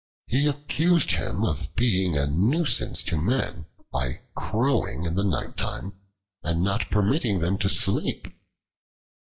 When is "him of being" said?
1.11-2.17